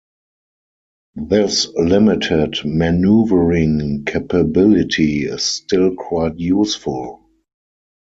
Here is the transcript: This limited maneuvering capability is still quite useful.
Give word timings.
This 1.13 1.67
limited 1.75 2.55
maneuvering 2.65 4.03
capability 4.05 5.25
is 5.25 5.43
still 5.43 5.93
quite 5.93 6.39
useful. 6.39 7.23